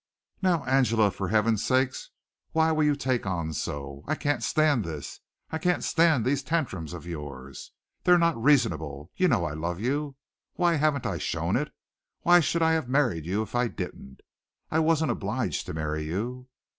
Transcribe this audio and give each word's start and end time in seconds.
"Now, 0.41 0.63
Angela, 0.63 1.11
for 1.11 1.27
Heaven's 1.27 1.63
sake, 1.63 1.93
why 2.53 2.71
will 2.71 2.85
you 2.85 2.95
take 2.95 3.27
on 3.27 3.53
so? 3.53 4.03
I 4.07 4.15
can't 4.15 4.41
stand 4.41 4.83
this. 4.83 5.19
I 5.51 5.59
can't 5.59 5.83
stand 5.83 6.25
these 6.25 6.41
tantrums 6.41 6.93
of 6.93 7.05
yours. 7.05 7.71
They're 8.03 8.17
not 8.17 8.43
reasonable. 8.43 9.11
You 9.15 9.27
know 9.27 9.45
I 9.45 9.53
love 9.53 9.79
you. 9.79 10.15
Why, 10.53 10.73
haven't 10.77 11.05
I 11.05 11.19
shown 11.19 11.55
it? 11.55 11.71
Why 12.21 12.39
should 12.39 12.63
I 12.63 12.71
have 12.71 12.89
married 12.89 13.27
you 13.27 13.43
if 13.43 13.53
I 13.53 13.67
didn't? 13.67 14.21
I 14.71 14.79
wasn't 14.79 15.11
obliged 15.11 15.67
to 15.67 15.73
marry 15.75 16.03
you!" 16.05 16.47